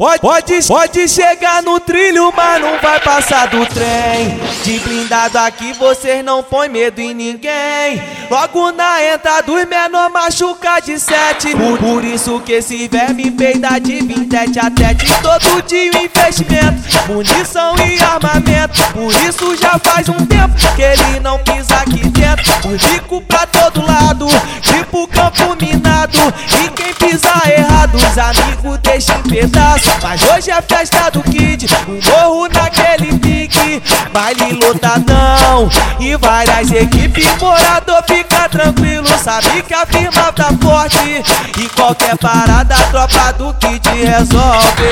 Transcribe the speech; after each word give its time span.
Pode, 0.00 0.20
pode, 0.20 0.62
pode 0.68 1.08
chegar 1.08 1.60
no 1.60 1.80
trilho, 1.80 2.32
mas 2.32 2.60
não 2.60 2.78
vai 2.78 3.00
passar 3.00 3.48
do 3.48 3.66
trem. 3.66 4.38
De 4.62 4.78
blindado 4.78 5.36
aqui 5.38 5.72
vocês 5.72 6.24
não 6.24 6.40
põe 6.40 6.68
medo 6.68 7.00
em 7.00 7.12
ninguém. 7.12 8.00
Logo 8.30 8.70
na 8.70 9.02
entrada 9.02 9.42
dos 9.42 9.64
menor 9.64 10.08
machuca 10.10 10.78
de 10.78 11.00
sete. 11.00 11.50
Por, 11.50 11.78
por 11.78 12.04
isso 12.04 12.38
que 12.42 12.52
esse 12.52 12.86
verme 12.86 13.28
peida 13.32 13.80
de 13.80 13.98
27 13.98 14.58
a 14.60 14.70
tete. 14.70 15.06
Todo 15.20 15.62
dia 15.62 15.90
o 15.90 15.98
investimento, 15.98 17.12
munição 17.12 17.74
e 17.78 18.00
armamento. 18.00 18.80
Por 18.92 19.12
isso 19.28 19.56
já 19.56 19.80
faz 19.80 20.08
um 20.08 20.26
tempo 20.26 20.54
que 20.76 20.82
ele 20.82 21.18
não 21.18 21.40
pisa 21.40 21.74
aqui 21.74 22.06
dentro. 22.10 22.68
O 22.68 22.76
rico 22.76 23.20
pra 23.22 23.44
todo 23.46 23.84
lado, 23.84 24.28
tipo 24.98 25.06
campo 25.08 25.56
minado. 25.60 26.18
E 26.64 26.68
quem 26.70 26.94
pisar 26.94 27.42
errado, 27.46 27.96
os 27.96 28.18
amigos 28.18 28.78
deixam 28.78 29.16
em 29.18 29.22
pedaço. 29.22 29.88
Mas 30.02 30.22
hoje 30.22 30.50
é 30.50 30.62
festa 30.62 31.10
do 31.10 31.22
Kid, 31.22 31.66
o 31.86 32.10
morro 32.10 32.48
naquele 32.48 33.18
pique, 33.18 33.82
baile 34.12 34.58
lotadão 34.64 35.68
e 36.00 36.16
várias 36.16 36.70
equipes. 36.72 37.26
Morador 37.40 38.02
fica 38.08 38.48
tranquilo, 38.48 39.06
sabe 39.22 39.62
que 39.62 39.74
a 39.74 39.86
firma 39.86 40.32
tá 40.32 40.50
forte 40.60 41.22
e 41.58 41.68
qualquer 41.68 42.16
parada 42.16 42.74
a 42.74 42.82
tropa 42.90 43.32
do 43.34 43.54
Kid 43.54 43.88
resolve. 43.88 44.88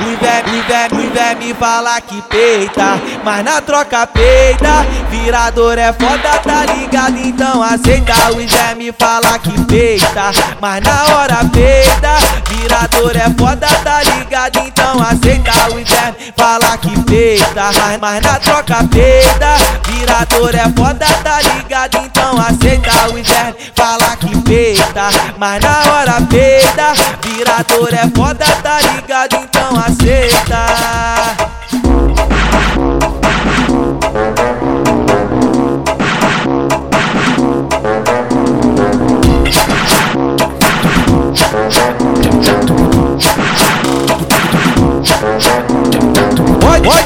O 0.00 0.10
inverno, 0.10 0.98
o 0.98 1.04
inverno 1.04 1.42
me 1.42 1.54
fala 1.54 2.00
que 2.00 2.20
peita, 2.22 3.00
mas 3.24 3.44
na 3.44 3.60
troca 3.60 4.06
peita. 4.06 4.86
Virador 5.10 5.78
é 5.78 5.92
foda, 5.92 6.38
tá 6.42 6.66
ligado? 6.94 7.18
Então 7.18 7.62
aceita. 7.62 8.14
O 8.34 8.40
inverno 8.40 8.76
me 8.76 8.92
fala 8.92 9.38
que 9.40 9.64
peita, 9.64 10.30
mas 10.60 10.84
na 10.84 11.16
hora 11.16 11.44
peita. 11.52 12.14
Virador 12.48 13.16
é 13.16 13.34
foda, 13.36 13.66
tá 13.82 14.00
ligado? 14.02 14.60
Então 14.60 15.00
aceita. 15.02 15.74
O 15.74 15.80
inverno 15.80 16.14
fala 16.36 16.78
que 16.78 17.02
peita, 17.02 17.70
mas, 17.72 18.00
mas 18.00 18.22
na 18.22 18.38
troca 18.38 18.76
peita. 18.84 19.56
Virador 19.88 20.54
é 20.54 20.72
foda, 20.76 21.06
tá 21.24 21.40
ligado? 21.42 21.98
Então 22.04 22.38
aceita. 22.38 23.12
O 23.12 23.18
inverno 23.18 23.56
fala 23.74 24.16
que 24.16 24.40
peita, 24.42 25.08
mas 25.36 25.62
na 25.62 25.92
hora 25.92 26.20
peita. 26.30 26.92
Virador 27.22 27.88
é 27.92 28.08
foda, 28.16 28.46
tá 28.62 28.78
ligado? 28.80 29.36
Então 29.36 29.76
aceita. 29.78 31.03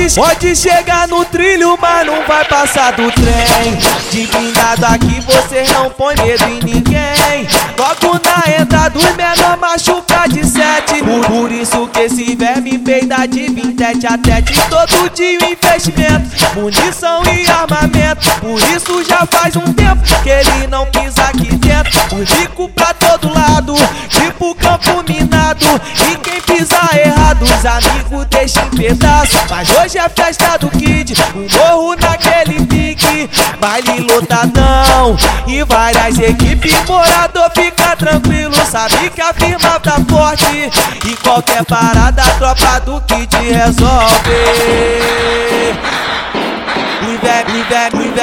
Pode, 0.00 0.14
pode 0.14 0.56
chegar 0.56 1.06
no 1.08 1.24
trilho, 1.26 1.76
mas 1.78 2.06
não 2.06 2.24
vai 2.26 2.42
passar 2.46 2.92
do 2.92 3.12
trem. 3.12 3.76
De 4.10 4.26
blindado 4.28 4.86
aqui 4.86 5.20
vocês 5.20 5.70
não 5.72 5.90
põe 5.90 6.14
medo 6.16 6.44
em 6.44 6.60
ninguém. 6.62 7.46
Logo 7.76 8.18
na 8.24 8.62
entrada 8.62 8.90
dos 8.90 9.04
menor 9.14 9.58
machuca 9.58 10.26
de 10.26 10.46
sete. 10.46 11.02
Por, 11.04 11.26
por 11.26 11.52
isso 11.52 11.86
que 11.88 12.00
esse 12.00 12.34
verme 12.34 12.78
peida 12.78 13.26
de 13.28 13.50
27 13.50 14.06
a 14.06 14.16
tete. 14.16 14.54
Todo 14.70 15.10
dia 15.10 15.38
investimento, 15.50 16.30
munição 16.54 17.22
e 17.26 17.50
armamento. 17.50 18.30
Por 18.40 18.58
isso 18.74 19.04
já 19.04 19.26
faz 19.26 19.54
um 19.54 19.72
tempo 19.74 20.02
que 20.22 20.30
ele 20.30 20.66
não 20.68 20.86
pisa 20.86 21.22
aqui 21.24 21.54
dentro. 21.56 22.00
O 22.16 22.24
rico 22.24 22.68
pra 22.70 22.94
todo 22.94 23.34
lado, 23.34 23.74
tipo 24.08 24.54
campo 24.54 25.04
minado. 25.06 25.66
E 26.10 26.29
pisar 26.60 26.94
errado, 26.94 27.42
os 27.42 27.66
amigos 27.66 28.26
deixam 28.26 28.62
em 28.64 28.70
pedaço. 28.70 29.38
Mas 29.48 29.68
hoje 29.70 29.98
é 29.98 30.08
festa 30.08 30.58
do 30.58 30.68
Kid, 30.70 31.14
o 31.34 31.56
morro 31.56 31.96
naquele 31.96 32.66
pique, 32.66 33.30
baile 33.58 34.00
lotadão 34.00 35.16
e 35.46 35.62
várias 35.64 36.18
equipes. 36.18 36.74
Morador 36.86 37.50
fica 37.54 37.96
tranquilo, 37.96 38.54
sabe 38.70 39.10
que 39.10 39.20
a 39.20 39.32
firma 39.32 39.80
tá 39.80 39.96
forte 40.08 40.70
e 41.06 41.16
qualquer 41.16 41.64
parada 41.64 42.22
a 42.22 42.34
tropa 42.34 42.80
do 42.80 43.00
Kid 43.02 43.34
resolve. 43.36 44.30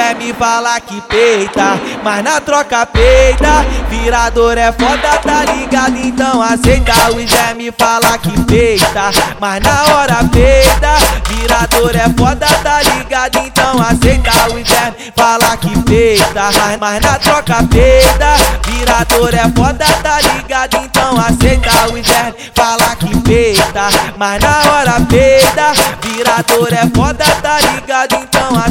Inverno 0.08 0.24
me 0.24 0.32
fala 0.32 0.80
que 0.80 1.00
peita, 1.02 1.78
mas 2.02 2.24
na 2.24 2.40
troca 2.40 2.86
peita. 2.86 3.64
Virador 3.90 4.56
é 4.56 4.72
foda, 4.72 5.18
tá 5.22 5.44
ligado? 5.44 5.96
Então 5.98 6.40
aceita. 6.40 7.12
O 7.14 7.20
inverno 7.20 7.56
me 7.56 7.72
fala 7.72 8.16
que 8.16 8.40
peita, 8.44 9.10
mas 9.38 9.62
na 9.62 9.94
hora 9.94 10.16
peita. 10.32 10.96
Virador 11.28 11.94
é 11.94 12.08
foda, 12.16 12.46
tá 12.62 12.80
ligado? 12.82 13.38
Então 13.38 13.82
aceita. 13.82 14.54
O 14.54 14.58
inverno 14.58 14.94
fala 15.14 15.56
que 15.58 15.78
peita, 15.82 16.50
mas, 16.80 17.00
na 17.02 17.18
troca 17.18 17.62
peita. 17.68 18.36
Virador 18.66 19.34
é 19.34 19.52
foda, 19.54 19.84
tá 20.02 20.20
ligado? 20.20 20.76
Então 20.84 21.20
aceita. 21.20 21.92
O 21.92 21.98
inverno 21.98 22.34
fala 22.54 22.96
que 22.96 23.20
peita, 23.20 23.88
mas 24.16 24.42
na 24.42 24.72
hora 24.72 25.00
peita. 25.06 25.72
Virador 26.02 26.72
é 26.72 26.96
foda, 26.96 27.24
tá 27.42 27.58
ligado? 27.60 28.14
Então 28.14 28.48
aceita. 28.56 28.67